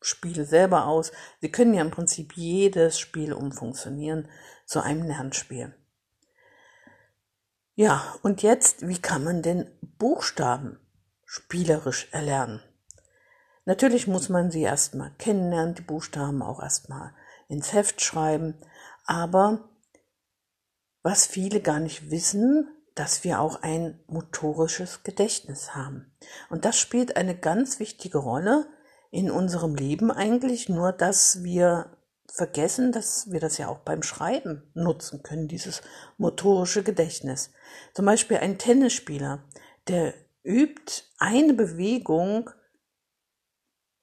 Spiele 0.00 0.44
selber 0.44 0.86
aus. 0.86 1.10
Sie 1.40 1.50
können 1.50 1.74
ja 1.74 1.82
im 1.82 1.90
Prinzip 1.90 2.34
jedes 2.36 3.00
Spiel 3.00 3.32
umfunktionieren 3.32 4.28
zu 4.66 4.80
einem 4.80 5.02
Lernspiel. 5.02 5.74
Ja, 7.74 8.14
und 8.22 8.42
jetzt, 8.42 8.86
wie 8.86 8.98
kann 8.98 9.24
man 9.24 9.42
denn 9.42 9.68
Buchstaben 9.80 10.78
spielerisch 11.24 12.08
erlernen? 12.12 12.62
Natürlich 13.64 14.06
muss 14.06 14.28
man 14.28 14.52
sie 14.52 14.62
erstmal 14.62 15.10
kennenlernen, 15.18 15.74
die 15.74 15.82
Buchstaben 15.82 16.40
auch 16.40 16.62
erstmal 16.62 17.14
ins 17.48 17.72
Heft 17.72 18.00
schreiben, 18.00 18.54
aber 19.06 19.68
was 21.02 21.26
viele 21.26 21.60
gar 21.60 21.80
nicht 21.80 22.12
wissen, 22.12 22.68
dass 22.98 23.22
wir 23.22 23.40
auch 23.40 23.62
ein 23.62 24.00
motorisches 24.08 25.04
Gedächtnis 25.04 25.76
haben. 25.76 26.10
Und 26.50 26.64
das 26.64 26.78
spielt 26.78 27.16
eine 27.16 27.36
ganz 27.36 27.78
wichtige 27.78 28.18
Rolle 28.18 28.66
in 29.12 29.30
unserem 29.30 29.76
Leben 29.76 30.10
eigentlich, 30.10 30.68
nur 30.68 30.90
dass 30.92 31.44
wir 31.44 31.96
vergessen, 32.26 32.90
dass 32.90 33.30
wir 33.30 33.38
das 33.38 33.56
ja 33.56 33.68
auch 33.68 33.78
beim 33.78 34.02
Schreiben 34.02 34.62
nutzen 34.74 35.22
können, 35.22 35.46
dieses 35.46 35.80
motorische 36.18 36.82
Gedächtnis. 36.82 37.52
Zum 37.94 38.04
Beispiel 38.04 38.38
ein 38.38 38.58
Tennisspieler, 38.58 39.44
der 39.86 40.14
übt 40.42 41.04
eine 41.18 41.54
Bewegung 41.54 42.50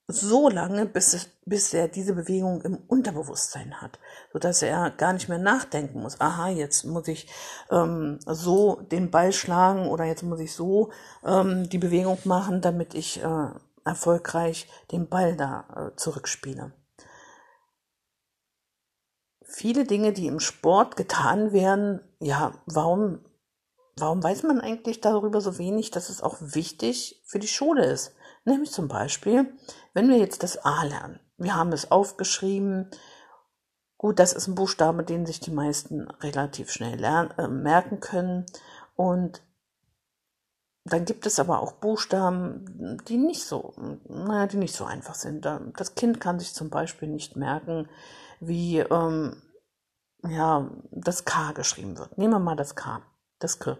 so 0.07 0.49
lange, 0.49 0.85
bis, 0.85 1.29
bis 1.45 1.73
er 1.73 1.87
diese 1.87 2.13
Bewegung 2.13 2.61
im 2.61 2.77
Unterbewusstsein 2.87 3.81
hat, 3.81 3.99
so 4.31 4.39
dass 4.39 4.61
er 4.61 4.91
gar 4.91 5.13
nicht 5.13 5.29
mehr 5.29 5.39
nachdenken 5.39 6.01
muss. 6.01 6.21
Aha, 6.21 6.49
jetzt 6.49 6.85
muss 6.85 7.07
ich 7.07 7.27
ähm, 7.71 8.19
so 8.25 8.81
den 8.91 9.09
Ball 9.09 9.33
schlagen 9.33 9.87
oder 9.87 10.05
jetzt 10.05 10.23
muss 10.23 10.39
ich 10.39 10.53
so 10.53 10.91
ähm, 11.23 11.69
die 11.69 11.79
Bewegung 11.79 12.19
machen, 12.23 12.61
damit 12.61 12.93
ich 12.93 13.23
äh, 13.23 13.47
erfolgreich 13.83 14.67
den 14.91 15.07
Ball 15.07 15.35
da 15.35 15.65
äh, 15.75 15.95
zurückspiele. 15.95 16.71
Viele 19.43 19.85
Dinge, 19.85 20.13
die 20.13 20.27
im 20.27 20.39
Sport 20.39 20.97
getan 20.97 21.51
werden, 21.51 22.01
ja, 22.19 22.53
warum, 22.65 23.25
warum 23.95 24.21
weiß 24.21 24.43
man 24.43 24.59
eigentlich 24.59 25.01
darüber 25.01 25.41
so 25.41 25.57
wenig, 25.57 25.91
dass 25.91 26.09
es 26.09 26.21
auch 26.21 26.37
wichtig 26.41 27.23
für 27.25 27.39
die 27.39 27.47
Schule 27.47 27.85
ist? 27.85 28.13
Nämlich 28.45 28.71
zum 28.71 28.87
Beispiel, 28.87 29.51
wenn 29.93 30.09
wir 30.09 30.17
jetzt 30.17 30.43
das 30.43 30.57
A 30.63 30.83
lernen. 30.83 31.19
Wir 31.37 31.55
haben 31.55 31.73
es 31.73 31.91
aufgeschrieben. 31.91 32.89
Gut, 33.97 34.19
das 34.19 34.33
ist 34.33 34.47
ein 34.47 34.55
Buchstabe, 34.55 35.03
den 35.03 35.25
sich 35.25 35.39
die 35.39 35.51
meisten 35.51 36.07
relativ 36.21 36.71
schnell 36.71 36.99
lernen, 36.99 37.31
äh, 37.37 37.47
merken 37.47 37.99
können. 37.99 38.45
Und 38.95 39.41
dann 40.85 41.05
gibt 41.05 41.25
es 41.25 41.39
aber 41.39 41.61
auch 41.61 41.73
Buchstaben, 41.73 42.99
die 43.07 43.17
nicht 43.17 43.43
so, 43.43 43.73
naja, 44.07 44.45
die 44.45 44.57
nicht 44.57 44.75
so 44.75 44.85
einfach 44.85 45.15
sind. 45.15 45.45
Das 45.45 45.95
Kind 45.95 46.21
kann 46.21 46.39
sich 46.39 46.53
zum 46.53 46.69
Beispiel 46.69 47.07
nicht 47.07 47.35
merken, 47.35 47.89
wie 48.39 48.77
ähm, 48.79 49.41
ja, 50.23 50.69
das 50.91 51.25
K 51.25 51.53
geschrieben 51.53 51.97
wird. 51.97 52.17
Nehmen 52.19 52.33
wir 52.33 52.39
mal 52.39 52.55
das 52.55 52.75
K, 52.75 53.01
das 53.39 53.57
K. 53.57 53.77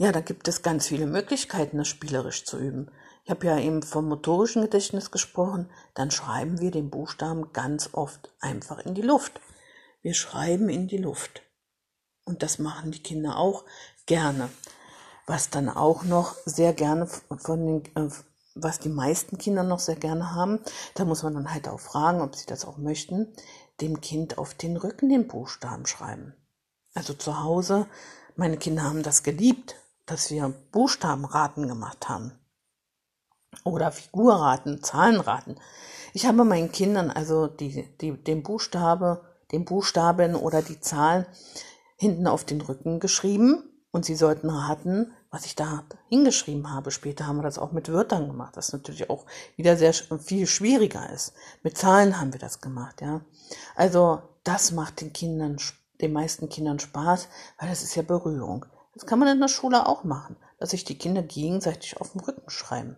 Ja, 0.00 0.12
da 0.12 0.20
gibt 0.20 0.46
es 0.46 0.62
ganz 0.62 0.86
viele 0.86 1.06
Möglichkeiten, 1.06 1.78
das 1.78 1.88
spielerisch 1.88 2.44
zu 2.44 2.56
üben. 2.56 2.88
Ich 3.24 3.30
habe 3.30 3.46
ja 3.46 3.58
eben 3.58 3.82
vom 3.82 4.08
motorischen 4.08 4.62
Gedächtnis 4.62 5.10
gesprochen. 5.10 5.68
Dann 5.94 6.12
schreiben 6.12 6.60
wir 6.60 6.70
den 6.70 6.88
Buchstaben 6.88 7.52
ganz 7.52 7.90
oft 7.92 8.32
einfach 8.40 8.78
in 8.78 8.94
die 8.94 9.02
Luft. 9.02 9.40
Wir 10.00 10.14
schreiben 10.14 10.68
in 10.68 10.86
die 10.86 10.98
Luft. 10.98 11.42
Und 12.24 12.44
das 12.44 12.60
machen 12.60 12.92
die 12.92 13.02
Kinder 13.02 13.38
auch 13.38 13.64
gerne. 14.06 14.48
Was 15.26 15.50
dann 15.50 15.68
auch 15.68 16.04
noch 16.04 16.36
sehr 16.44 16.72
gerne 16.74 17.08
von 17.08 17.66
den, 17.66 17.96
äh, 17.96 18.08
was 18.54 18.78
die 18.78 18.88
meisten 18.88 19.36
Kinder 19.36 19.64
noch 19.64 19.80
sehr 19.80 19.96
gerne 19.96 20.32
haben, 20.32 20.60
da 20.94 21.04
muss 21.04 21.24
man 21.24 21.34
dann 21.34 21.52
halt 21.52 21.68
auch 21.68 21.80
fragen, 21.80 22.20
ob 22.20 22.36
sie 22.36 22.46
das 22.46 22.64
auch 22.64 22.78
möchten, 22.78 23.34
dem 23.80 24.00
Kind 24.00 24.38
auf 24.38 24.54
den 24.54 24.76
Rücken 24.76 25.08
den 25.08 25.26
Buchstaben 25.26 25.86
schreiben. 25.86 26.34
Also 26.94 27.14
zu 27.14 27.42
Hause, 27.42 27.88
meine 28.36 28.58
Kinder 28.58 28.84
haben 28.84 29.02
das 29.02 29.24
geliebt, 29.24 29.74
dass 30.10 30.30
wir 30.30 30.52
Buchstabenraten 30.72 31.68
gemacht 31.68 32.08
haben. 32.08 32.32
Oder 33.64 33.92
Figurraten, 33.92 34.82
Zahlenraten. 34.82 35.58
Ich 36.12 36.26
habe 36.26 36.44
meinen 36.44 36.72
Kindern 36.72 37.10
also 37.10 37.46
die, 37.46 37.88
die, 38.00 38.12
den 38.12 38.42
Buchstabe, 38.42 39.24
den 39.52 39.64
Buchstaben 39.64 40.34
oder 40.34 40.62
die 40.62 40.80
Zahl 40.80 41.26
hinten 41.96 42.26
auf 42.26 42.44
den 42.44 42.60
Rücken 42.60 43.00
geschrieben 43.00 43.62
und 43.90 44.04
sie 44.04 44.14
sollten 44.14 44.50
raten, 44.50 45.12
was 45.30 45.44
ich 45.44 45.54
da 45.54 45.84
hingeschrieben 46.08 46.72
habe. 46.72 46.90
Später 46.90 47.26
haben 47.26 47.38
wir 47.38 47.42
das 47.42 47.58
auch 47.58 47.72
mit 47.72 47.92
Wörtern 47.92 48.28
gemacht, 48.28 48.56
was 48.56 48.72
natürlich 48.72 49.10
auch 49.10 49.26
wieder 49.56 49.76
sehr 49.76 49.92
viel 49.92 50.46
schwieriger 50.46 51.10
ist. 51.10 51.34
Mit 51.62 51.76
Zahlen 51.76 52.20
haben 52.20 52.32
wir 52.32 52.40
das 52.40 52.60
gemacht, 52.60 53.00
ja. 53.00 53.20
Also 53.74 54.22
das 54.44 54.72
macht 54.72 55.00
den 55.00 55.12
Kindern, 55.12 55.56
den 56.00 56.12
meisten 56.12 56.48
Kindern 56.48 56.78
Spaß, 56.78 57.28
weil 57.58 57.68
das 57.68 57.82
ist 57.82 57.94
ja 57.94 58.02
Berührung. 58.02 58.64
Das 58.98 59.06
kann 59.06 59.20
man 59.20 59.28
in 59.28 59.38
der 59.38 59.46
Schule 59.46 59.86
auch 59.86 60.02
machen, 60.02 60.34
dass 60.58 60.70
sich 60.70 60.82
die 60.82 60.98
Kinder 60.98 61.22
gegenseitig 61.22 62.00
auf 62.00 62.10
dem 62.10 62.20
Rücken 62.20 62.50
schreiben. 62.50 62.96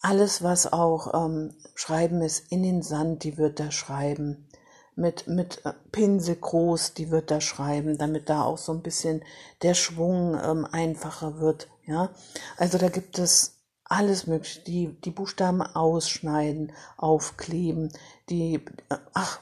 Alles, 0.00 0.42
was 0.42 0.72
auch 0.72 1.12
ähm, 1.12 1.54
Schreiben 1.74 2.22
ist, 2.22 2.50
in 2.50 2.62
den 2.62 2.80
Sand, 2.80 3.24
die 3.24 3.36
wird 3.36 3.60
da 3.60 3.70
schreiben. 3.70 4.48
Mit, 4.96 5.26
mit 5.26 5.66
äh, 5.66 5.74
Pinsel 5.92 6.36
groß, 6.36 6.94
die 6.94 7.10
wird 7.10 7.30
da 7.30 7.42
schreiben, 7.42 7.98
damit 7.98 8.30
da 8.30 8.42
auch 8.42 8.56
so 8.56 8.72
ein 8.72 8.80
bisschen 8.80 9.22
der 9.60 9.74
Schwung 9.74 10.40
ähm, 10.42 10.66
einfacher 10.72 11.40
wird. 11.40 11.68
Ja, 11.84 12.08
also 12.56 12.78
da 12.78 12.88
gibt 12.88 13.18
es 13.18 13.58
alles 13.84 14.26
mögliche. 14.26 14.62
Die, 14.62 14.98
die 15.02 15.10
Buchstaben 15.10 15.60
ausschneiden, 15.60 16.72
aufkleben, 16.96 17.92
die, 18.30 18.64
äh, 18.88 18.96
ach, 19.12 19.40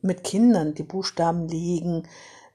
mit 0.00 0.24
Kindern 0.24 0.72
die 0.72 0.84
Buchstaben 0.84 1.48
legen, 1.48 2.08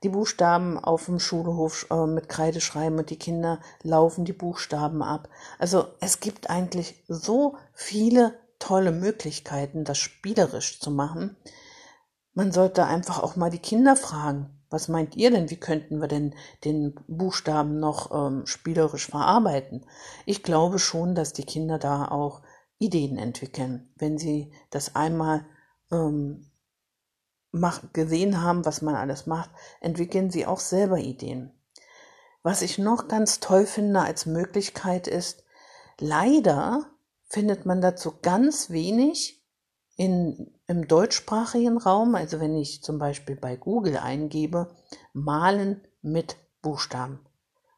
die 0.04 0.10
Buchstaben 0.10 0.78
auf 0.78 1.06
dem 1.06 1.20
Schulhof 1.20 1.88
äh, 1.90 2.06
mit 2.06 2.30
Kreide 2.30 2.62
schreiben 2.62 2.98
und 2.98 3.10
die 3.10 3.18
Kinder 3.18 3.60
laufen 3.82 4.26
die 4.26 4.34
Buchstaben 4.34 5.02
ab. 5.02 5.30
Also 5.60 5.88
es 6.00 6.20
gibt 6.20 6.50
eigentlich 6.50 7.04
so 7.08 7.58
viele 7.74 8.34
tolle 8.60 8.92
Möglichkeiten, 8.92 9.84
das 9.84 9.98
spielerisch 9.98 10.80
zu 10.80 10.92
machen. 10.92 11.36
Man 12.34 12.52
sollte 12.52 12.86
einfach 12.86 13.22
auch 13.22 13.36
mal 13.36 13.50
die 13.50 13.60
Kinder 13.60 13.96
fragen, 13.96 14.50
was 14.70 14.88
meint 14.88 15.16
ihr 15.16 15.30
denn, 15.30 15.52
wie 15.52 15.60
könnten 15.60 16.02
wir 16.02 16.08
denn 16.08 16.34
den 16.66 16.96
Buchstaben 17.08 17.80
noch 17.80 18.12
ähm, 18.12 18.48
spielerisch 18.48 19.08
verarbeiten? 19.08 19.86
Ich 20.26 20.42
glaube 20.42 20.80
schon, 20.80 21.14
dass 21.14 21.32
die 21.32 21.46
Kinder 21.46 21.78
da 21.78 22.08
auch 22.08 22.42
Ideen 22.80 23.18
entwickeln, 23.18 23.94
wenn 23.98 24.18
sie 24.18 24.52
das 24.72 24.96
einmal 24.96 25.46
ähm, 25.92 26.48
mach, 27.54 27.82
gesehen 27.94 28.42
haben, 28.42 28.66
was 28.66 28.82
man 28.82 28.96
alles 28.96 29.26
macht, 29.28 29.52
entwickeln 29.80 30.30
sie 30.30 30.46
auch 30.46 30.60
selber 30.60 30.98
Ideen. 30.98 31.52
Was 32.42 32.62
ich 32.62 32.78
noch 32.78 33.08
ganz 33.08 33.40
toll 33.40 33.66
finde 33.66 34.02
als 34.02 34.26
Möglichkeit 34.26 35.08
ist, 35.08 35.46
leider 36.00 36.88
findet 37.30 37.66
man 37.66 37.80
dazu 37.80 38.16
ganz 38.22 38.70
wenig 38.70 39.42
in, 39.96 40.52
im 40.68 40.88
deutschsprachigen 40.88 41.78
Raum, 41.78 42.16
also 42.16 42.40
wenn 42.40 42.56
ich 42.56 42.84
zum 42.84 42.98
Beispiel 42.98 43.36
bei 43.36 43.56
Google 43.56 43.98
eingebe, 43.98 44.76
malen 45.14 45.82
mit 46.02 46.36
Buchstaben, 46.62 47.20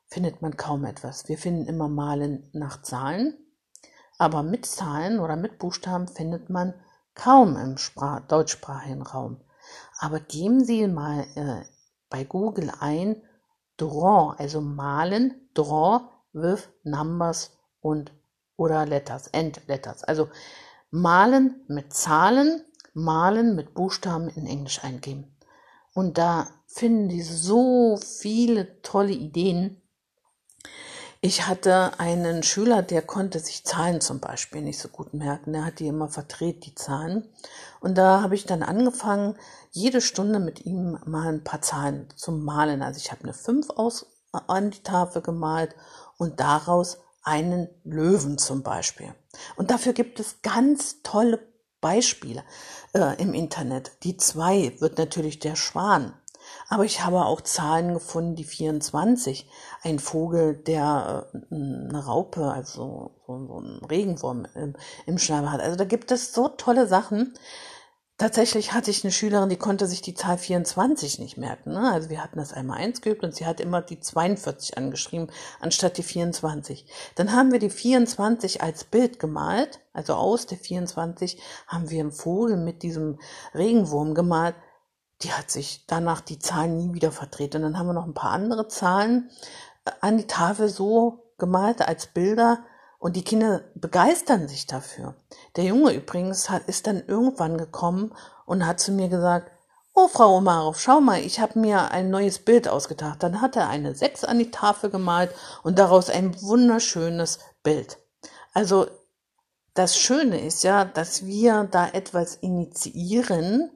findet 0.08 0.42
man 0.42 0.56
kaum 0.56 0.86
etwas. 0.86 1.28
Wir 1.28 1.38
finden 1.38 1.68
immer 1.68 1.90
malen 1.90 2.50
nach 2.54 2.82
Zahlen, 2.82 3.38
aber 4.18 4.42
mit 4.42 4.66
Zahlen 4.66 5.20
oder 5.20 5.36
mit 5.36 5.60
Buchstaben 5.60 6.08
findet 6.08 6.50
man 6.50 6.74
kaum 7.14 7.58
im 7.58 7.78
Sprach 7.78 8.22
deutschsprachigen 8.22 9.02
Raum. 9.02 9.42
Aber 10.00 10.20
geben 10.20 10.64
Sie 10.64 10.88
mal 10.88 11.26
äh, 11.36 11.66
bei 12.10 12.24
Google 12.24 12.72
ein 12.80 13.22
Draw, 13.78 14.36
also 14.38 14.62
malen, 14.62 15.50
Draw 15.54 16.02
with 16.34 16.70
Numbers 16.84 17.52
und 17.82 18.12
oder 18.58 18.86
Letters, 18.86 19.28
End 19.28 19.62
Letters. 19.68 20.04
Also 20.04 20.30
malen 20.92 21.64
mit 21.68 21.94
Zahlen, 21.94 22.64
malen 22.94 23.56
mit 23.56 23.74
Buchstaben 23.74 24.30
in 24.30 24.48
Englisch 24.48 24.84
eingeben. 24.84 25.36
Und 25.94 26.18
da 26.18 26.48
finden 26.68 27.10
die 27.10 27.22
so 27.22 27.98
viele 27.98 28.82
tolle 28.82 29.14
Ideen. 29.14 29.82
Ich 31.26 31.48
hatte 31.48 32.00
einen 32.00 32.44
Schüler, 32.44 32.84
der 32.84 33.02
konnte 33.02 33.40
sich 33.40 33.64
Zahlen 33.64 34.00
zum 34.00 34.20
Beispiel 34.20 34.62
nicht 34.62 34.78
so 34.78 34.90
gut 34.90 35.16
merken. 35.16 35.54
Der 35.54 35.66
hat 35.66 35.80
die 35.80 35.88
immer 35.88 36.08
verdreht, 36.08 36.68
die 36.68 36.76
Zahlen. 36.76 37.28
Und 37.80 37.98
da 37.98 38.22
habe 38.22 38.36
ich 38.36 38.46
dann 38.46 38.62
angefangen, 38.62 39.36
jede 39.72 40.02
Stunde 40.02 40.38
mit 40.38 40.68
ihm 40.68 41.00
mal 41.04 41.30
ein 41.30 41.44
paar 41.44 41.64
Zahlen 41.64 42.08
zu 42.16 42.32
malen. 42.32 42.84
Also 42.84 43.00
ich 43.00 43.12
habe 43.12 43.24
eine 43.24 43.34
5 43.34 43.72
aus, 43.72 44.06
an 44.34 44.70
die 44.70 44.84
Tafel 44.84 45.24
gemalt 45.24 45.76
und 46.18 46.40
daraus 46.40 47.00
einen 47.24 47.70
Löwen 47.84 48.38
zum 48.38 48.62
Beispiel. 48.62 49.12
Und 49.56 49.72
dafür 49.72 49.94
gibt 49.94 50.20
es 50.20 50.44
ganz 50.44 51.02
tolle 51.02 51.40
Beispiele 51.82 52.44
äh, 52.94 53.20
im 53.20 53.34
Internet. 53.34 53.94
Die 54.04 54.18
zwei 54.18 54.76
wird 54.80 55.00
natürlich 55.00 55.40
der 55.40 55.56
Schwan. 55.56 56.14
Aber 56.68 56.86
ich 56.86 57.04
habe 57.04 57.26
auch 57.26 57.42
Zahlen 57.42 57.94
gefunden, 57.94 58.36
die 58.36 58.44
24. 58.44 59.50
Ein 59.84 60.00
Vogel, 60.00 60.56
der 60.56 61.30
äh, 61.34 61.56
eine 61.56 62.06
Raupe, 62.06 62.52
also 62.52 63.12
so, 63.28 63.60
ein 63.60 63.86
Regenwurm 63.86 64.48
im, 64.56 64.76
im 65.06 65.18
Schnabel 65.18 65.52
hat. 65.52 65.62
Also 65.62 65.76
da 65.76 65.86
gibt 65.86 66.12
es 66.12 66.34
so 66.34 66.48
tolle 66.48 66.88
Sachen. 66.88 67.34
Tatsächlich 68.18 68.72
hatte 68.72 68.92
ich 68.92 69.04
eine 69.04 69.12
Schülerin, 69.12 69.50
die 69.50 69.58
konnte 69.58 69.88
sich 69.88 70.02
die 70.02 70.14
Zahl 70.14 70.38
24 70.38 71.20
nicht 71.20 71.36
merken. 71.36 71.74
Ne? 71.74 71.92
Also 71.92 72.10
wir 72.10 72.24
hatten 72.24 72.40
das 72.40 72.54
einmal 72.54 72.78
eins 72.78 73.02
geübt 73.02 73.26
und 73.26 73.36
sie 73.36 73.46
hat 73.46 73.60
immer 73.60 73.82
die 73.82 74.00
42 74.00 74.78
angeschrieben, 74.78 75.30
anstatt 75.60 75.98
die 75.98 76.04
24. 76.04 76.86
Dann 77.16 77.34
haben 77.34 77.52
wir 77.52 77.60
die 77.60 77.70
24 77.70 78.64
als 78.64 78.86
Bild 78.86 79.20
gemalt, 79.20 79.82
also 79.92 80.14
aus 80.14 80.46
der 80.46 80.58
24 80.58 81.42
haben 81.68 81.90
wir 81.90 82.00
einen 82.00 82.14
Vogel 82.14 82.56
mit 82.56 82.84
diesem 82.84 83.20
Regenwurm 83.54 84.16
gemalt. 84.16 84.56
Die 85.22 85.32
hat 85.32 85.50
sich 85.50 85.86
danach 85.88 86.22
die 86.22 86.40
Zahlen 86.40 86.78
nie 86.78 86.94
wieder 86.94 87.12
verdreht. 87.12 87.56
Und 87.56 87.62
dann 87.62 87.78
haben 87.78 87.88
wir 87.88 87.94
noch 87.94 88.06
ein 88.06 88.14
paar 88.14 88.32
andere 88.32 88.68
Zahlen 88.68 89.30
äh, 89.86 89.92
an 90.02 90.18
die 90.18 90.28
Tafel 90.28 90.70
so 90.70 91.34
gemalt 91.38 91.82
als 91.88 92.08
Bilder, 92.08 92.64
und 93.06 93.16
die 93.16 93.24
Kinder 93.24 93.62
begeistern 93.76 94.48
sich 94.48 94.66
dafür. 94.66 95.14
Der 95.58 95.64
Junge 95.66 95.94
übrigens 95.94 96.50
hat, 96.50 96.68
ist 96.68 96.88
dann 96.88 97.04
irgendwann 97.06 97.56
gekommen 97.56 98.16
und 98.48 98.66
hat 98.66 98.80
zu 98.80 98.92
mir 98.92 99.10
gesagt, 99.10 99.52
Oh, 99.94 100.08
Frau 100.08 100.36
Omarov, 100.36 100.80
schau 100.80 101.00
mal, 101.00 101.22
ich 101.22 101.40
habe 101.40 101.60
mir 101.60 101.92
ein 101.92 102.10
neues 102.10 102.40
Bild 102.40 102.68
ausgedacht. 102.68 103.22
Dann 103.22 103.42
hat 103.42 103.56
er 103.56 103.70
eine 103.70 103.94
Sechs 103.94 104.26
an 104.26 104.40
die 104.40 104.50
Tafel 104.50 104.90
gemalt 104.90 105.30
und 105.62 105.78
daraus 105.78 106.10
ein 106.10 106.42
wunderschönes 106.42 107.38
Bild. 107.62 108.00
Also 108.54 108.88
das 109.76 109.96
Schöne 109.96 110.42
ist 110.42 110.64
ja, 110.64 110.84
dass 110.84 111.26
wir 111.26 111.66
da 111.72 111.88
etwas 111.88 112.36
initiieren 112.36 113.70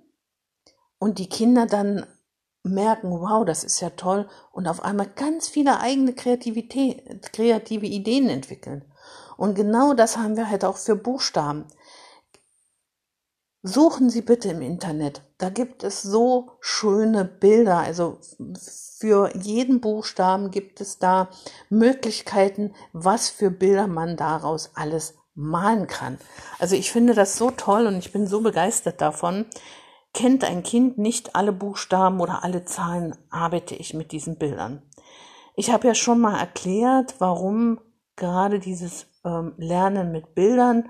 und 1.00 1.18
die 1.18 1.29
Kinder 1.29 1.65
dann 1.65 2.06
merken, 2.63 3.10
wow, 3.10 3.46
das 3.46 3.63
ist 3.63 3.79
ja 3.79 3.91
toll 3.91 4.29
und 4.51 4.68
auf 4.68 4.84
einmal 4.84 5.08
ganz 5.08 5.48
viele 5.48 5.79
eigene 5.79 6.13
Kreativität, 6.13 7.32
kreative 7.34 7.86
Ideen 7.86 8.29
entwickeln. 8.29 8.86
Und 9.38 9.56
genau 9.56 9.94
das 9.94 10.18
haben 10.18 10.36
wir 10.36 10.50
halt 10.50 10.65
auch 10.65 10.77
für 10.77 10.98
Buchstaben. 10.98 11.65
Suchen 13.62 14.10
Sie 14.10 14.22
bitte 14.22 14.50
im 14.50 14.62
Internet. 14.62 15.22
Da 15.38 15.50
gibt 15.50 15.84
es 15.84 16.01
so 16.01 16.51
schöne 16.62 17.25
Bilder. 17.25 17.77
Also 17.77 18.20
für 18.98 19.36
jeden 19.36 19.82
Buchstaben 19.82 20.51
gibt 20.51 20.79
es 20.79 20.98
da 20.98 21.29
Möglichkeiten, 21.70 22.74
was 22.94 23.29
für 23.29 23.51
Bilder 23.51 23.88
man 23.88 24.15
daraus 24.15 24.72
alles 24.75 25.15
malen 25.36 25.88
kann. 25.88 26.20
Also 26.58 26.75
ich 26.75 26.91
finde 26.91 27.13
das 27.13 27.38
so 27.38 27.51
toll 27.51 27.88
und 27.88 27.98
ich 27.98 28.12
bin 28.12 28.27
so 28.27 28.41
begeistert 28.41 29.01
davon. 29.01 29.46
Kennt 30.13 30.43
ein 30.43 30.63
Kind 30.63 30.98
nicht 30.98 31.36
alle 31.36 31.52
Buchstaben 31.52 32.19
oder 32.19 32.43
alle 32.43 32.65
Zahlen, 32.65 33.15
arbeite 33.30 33.76
ich 33.76 33.93
mit 33.93 34.12
diesen 34.12 34.38
Bildern. 34.38 34.82
Ich 35.56 35.72
habe 35.72 35.88
ja 35.88 35.95
schon 35.95 36.19
mal 36.19 36.39
erklärt, 36.39 37.15
warum 37.19 37.80
gerade 38.15 38.60
dieses 38.60 39.08
ähm, 39.24 39.54
Lernen 39.58 40.12
mit 40.12 40.36
Bildern 40.36 40.89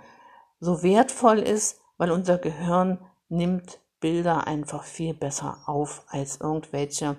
so 0.60 0.84
wertvoll 0.84 1.40
ist, 1.40 1.82
weil 1.98 2.12
unser 2.12 2.38
Gehirn 2.38 3.00
nimmt 3.30 3.80
Bilder 4.00 4.48
einfach 4.48 4.84
viel 4.84 5.14
besser 5.14 5.60
auf 5.66 6.04
als 6.08 6.40
irgendwelche 6.40 7.18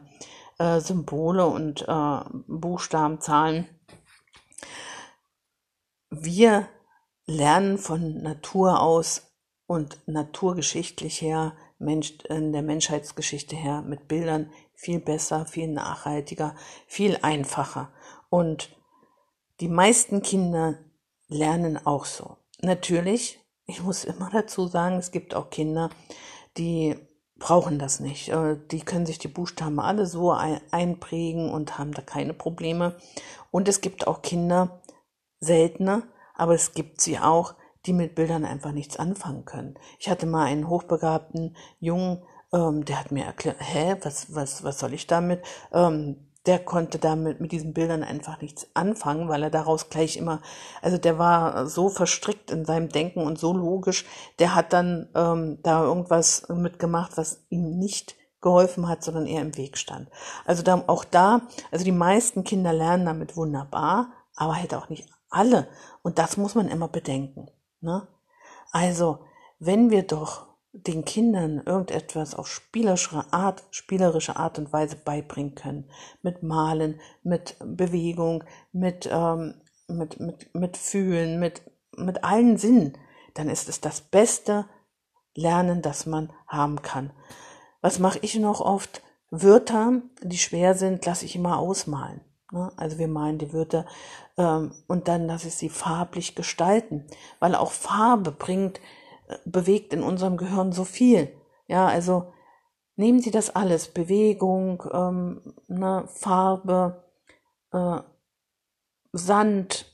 äh, 0.58 0.80
Symbole 0.80 1.46
und 1.46 1.86
äh, 1.86 2.20
Buchstaben, 2.46 3.20
Zahlen. 3.20 3.68
Wir 6.10 6.68
lernen 7.26 7.78
von 7.78 8.22
Natur 8.22 8.80
aus 8.80 9.30
und 9.66 9.98
naturgeschichtlich 10.06 11.20
her, 11.20 11.52
Mensch, 11.80 12.12
in 12.28 12.52
der 12.52 12.62
Menschheitsgeschichte 12.62 13.56
her, 13.56 13.82
mit 13.82 14.06
Bildern 14.06 14.50
viel 14.74 15.00
besser, 15.00 15.46
viel 15.46 15.68
nachhaltiger, 15.68 16.54
viel 16.86 17.18
einfacher. 17.22 17.90
Und 18.28 18.70
die 19.60 19.68
meisten 19.68 20.22
Kinder 20.22 20.78
lernen 21.28 21.78
auch 21.84 22.04
so. 22.04 22.36
Natürlich, 22.60 23.40
ich 23.66 23.82
muss 23.82 24.04
immer 24.04 24.30
dazu 24.30 24.66
sagen, 24.66 24.96
es 24.96 25.10
gibt 25.10 25.34
auch 25.34 25.50
Kinder, 25.50 25.90
die 26.56 26.96
brauchen 27.38 27.78
das 27.78 27.98
nicht. 27.98 28.28
Äh, 28.28 28.58
die 28.70 28.80
können 28.80 29.06
sich 29.06 29.18
die 29.18 29.28
Buchstaben 29.28 29.80
alle 29.80 30.06
so 30.06 30.32
einprägen 30.32 31.50
und 31.50 31.78
haben 31.78 31.92
da 31.92 32.02
keine 32.02 32.34
Probleme. 32.34 32.94
Und 33.50 33.68
es 33.68 33.80
gibt 33.80 34.06
auch 34.06 34.22
Kinder, 34.22 34.80
seltener, 35.40 36.02
aber 36.34 36.54
es 36.54 36.74
gibt 36.74 37.00
sie 37.00 37.18
auch, 37.18 37.54
die 37.86 37.92
mit 37.92 38.14
Bildern 38.14 38.44
einfach 38.44 38.72
nichts 38.72 38.96
anfangen 38.96 39.44
können. 39.44 39.78
Ich 39.98 40.10
hatte 40.10 40.26
mal 40.26 40.44
einen 40.44 40.68
hochbegabten 40.68 41.56
Jungen, 41.78 42.22
ähm, 42.52 42.84
der 42.84 43.00
hat 43.00 43.12
mir 43.12 43.24
erklärt, 43.24 43.56
hä, 43.60 43.96
was, 44.02 44.34
was, 44.34 44.64
was 44.64 44.78
soll 44.78 44.94
ich 44.94 45.06
damit? 45.06 45.42
Ähm, 45.72 46.30
der 46.46 46.58
konnte 46.58 46.98
damit 46.98 47.40
mit 47.40 47.52
diesen 47.52 47.74
Bildern 47.74 48.02
einfach 48.02 48.40
nichts 48.40 48.66
anfangen, 48.74 49.28
weil 49.28 49.42
er 49.42 49.50
daraus 49.50 49.90
gleich 49.90 50.16
immer, 50.16 50.40
also 50.80 50.96
der 50.96 51.18
war 51.18 51.66
so 51.66 51.90
verstrickt 51.90 52.50
in 52.50 52.64
seinem 52.64 52.88
Denken 52.88 53.20
und 53.20 53.38
so 53.38 53.52
logisch, 53.52 54.06
der 54.38 54.54
hat 54.54 54.72
dann 54.72 55.10
ähm, 55.14 55.58
da 55.62 55.82
irgendwas 55.84 56.48
mitgemacht, 56.48 57.18
was 57.18 57.44
ihm 57.50 57.78
nicht 57.78 58.16
geholfen 58.40 58.88
hat, 58.88 59.02
sondern 59.04 59.26
eher 59.26 59.42
im 59.42 59.56
Weg 59.58 59.76
stand. 59.76 60.08
Also 60.46 60.62
da, 60.62 60.82
auch 60.86 61.04
da, 61.04 61.42
also 61.70 61.84
die 61.84 61.92
meisten 61.92 62.42
Kinder 62.42 62.72
lernen 62.72 63.04
damit 63.04 63.36
wunderbar, 63.36 64.12
aber 64.34 64.56
halt 64.56 64.74
auch 64.74 64.88
nicht 64.88 65.10
alle. 65.28 65.68
Und 66.02 66.18
das 66.18 66.38
muss 66.38 66.54
man 66.54 66.68
immer 66.68 66.88
bedenken. 66.88 67.48
Ne? 67.80 68.06
Also, 68.72 69.20
wenn 69.58 69.90
wir 69.90 70.02
doch 70.02 70.50
den 70.72 71.04
Kindern 71.04 71.62
irgendetwas 71.64 72.34
auf 72.34 72.46
spielerische 72.46 73.24
Art, 73.32 73.64
spielerische 73.70 74.36
Art 74.36 74.58
und 74.58 74.72
Weise 74.72 74.96
beibringen 74.96 75.54
können. 75.54 75.90
Mit 76.22 76.42
Malen, 76.42 77.00
mit 77.22 77.56
Bewegung, 77.64 78.44
mit, 78.72 79.08
ähm, 79.10 79.54
mit, 79.88 80.20
mit, 80.20 80.54
mit 80.54 80.76
Fühlen, 80.76 81.40
mit, 81.40 81.62
mit 81.96 82.22
allen 82.22 82.56
Sinnen, 82.56 82.96
dann 83.34 83.48
ist 83.48 83.68
es 83.68 83.80
das 83.80 84.00
beste 84.00 84.66
Lernen, 85.34 85.82
das 85.82 86.06
man 86.06 86.32
haben 86.46 86.82
kann. 86.82 87.12
Was 87.80 87.98
mache 87.98 88.20
ich 88.22 88.36
noch 88.38 88.60
oft? 88.60 89.02
Wörter, 89.30 90.02
die 90.22 90.38
schwer 90.38 90.74
sind, 90.74 91.04
lasse 91.06 91.24
ich 91.24 91.36
immer 91.36 91.58
ausmalen. 91.58 92.20
Ne? 92.50 92.72
Also 92.76 92.98
wir 92.98 93.08
malen 93.08 93.38
die 93.38 93.52
Wörter 93.52 93.86
ähm, 94.36 94.72
und 94.86 95.08
dann 95.08 95.26
lasse 95.26 95.48
ich 95.48 95.54
sie 95.54 95.68
farblich 95.68 96.34
gestalten, 96.34 97.06
weil 97.38 97.54
auch 97.54 97.72
Farbe 97.72 98.32
bringt 98.32 98.80
bewegt 99.44 99.92
in 99.92 100.02
unserem 100.02 100.36
Gehirn 100.36 100.72
so 100.72 100.84
viel. 100.84 101.32
Ja, 101.66 101.86
also 101.86 102.32
nehmen 102.96 103.20
Sie 103.20 103.30
das 103.30 103.54
alles, 103.54 103.88
Bewegung, 103.88 104.82
ähm, 104.92 105.54
ne, 105.68 106.04
Farbe, 106.08 107.04
äh, 107.72 108.00
Sand, 109.12 109.86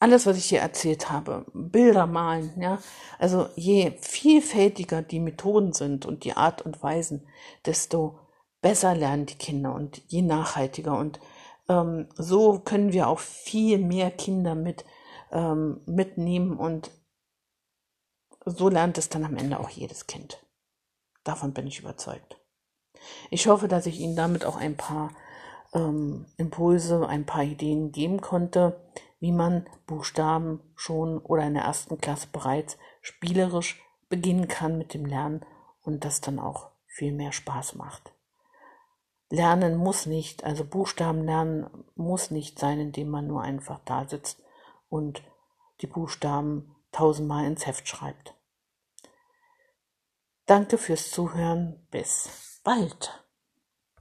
alles, 0.00 0.26
was 0.26 0.36
ich 0.36 0.46
hier 0.46 0.60
erzählt 0.60 1.10
habe, 1.10 1.44
Bilder 1.52 2.06
malen, 2.06 2.60
ja. 2.60 2.78
Also 3.18 3.48
je 3.56 3.92
vielfältiger 4.00 5.02
die 5.02 5.18
Methoden 5.18 5.72
sind 5.72 6.06
und 6.06 6.24
die 6.24 6.34
Art 6.34 6.62
und 6.62 6.82
Weisen, 6.82 7.26
desto 7.66 8.18
besser 8.60 8.94
lernen 8.94 9.26
die 9.26 9.36
Kinder 9.36 9.74
und 9.74 10.02
je 10.08 10.22
nachhaltiger. 10.22 10.96
Und 10.98 11.20
ähm, 11.68 12.08
so 12.16 12.58
können 12.58 12.92
wir 12.92 13.08
auch 13.08 13.18
viel 13.18 13.78
mehr 13.78 14.10
Kinder 14.10 14.54
mit 14.54 14.84
ähm, 15.30 15.80
mitnehmen 15.86 16.56
und 16.56 16.90
so 18.44 18.68
lernt 18.68 18.96
es 18.98 19.08
dann 19.08 19.24
am 19.24 19.36
Ende 19.36 19.60
auch 19.60 19.68
jedes 19.68 20.06
Kind. 20.06 20.42
Davon 21.24 21.52
bin 21.52 21.66
ich 21.66 21.80
überzeugt. 21.80 22.40
Ich 23.30 23.46
hoffe, 23.46 23.68
dass 23.68 23.86
ich 23.86 24.00
Ihnen 24.00 24.16
damit 24.16 24.44
auch 24.44 24.56
ein 24.56 24.76
paar 24.76 25.10
ähm, 25.74 26.26
Impulse, 26.36 27.06
ein 27.06 27.26
paar 27.26 27.44
Ideen 27.44 27.92
geben 27.92 28.20
konnte, 28.20 28.80
wie 29.20 29.32
man 29.32 29.66
Buchstaben 29.86 30.60
schon 30.74 31.18
oder 31.18 31.46
in 31.46 31.54
der 31.54 31.64
ersten 31.64 31.98
Klasse 31.98 32.28
bereits 32.32 32.78
spielerisch 33.02 33.82
beginnen 34.08 34.48
kann 34.48 34.78
mit 34.78 34.94
dem 34.94 35.04
Lernen 35.04 35.44
und 35.82 36.04
das 36.04 36.20
dann 36.20 36.38
auch 36.38 36.70
viel 36.86 37.12
mehr 37.12 37.32
Spaß 37.32 37.74
macht. 37.74 38.12
Lernen 39.30 39.76
muss 39.76 40.06
nicht, 40.06 40.44
also 40.44 40.64
Buchstaben 40.64 41.24
lernen 41.24 41.84
muss 41.94 42.30
nicht 42.30 42.58
sein, 42.58 42.80
indem 42.80 43.10
man 43.10 43.26
nur 43.26 43.42
einfach 43.42 43.80
da 43.84 44.08
sitzt 44.08 44.42
und 44.88 45.22
die 45.82 45.86
Buchstaben 45.86 46.74
tausendmal 46.92 47.44
ins 47.44 47.66
Heft 47.66 47.86
schreibt. 47.86 48.34
Danke 50.46 50.78
fürs 50.78 51.10
Zuhören. 51.10 51.86
Bis 51.90 52.60
bald. 52.64 53.27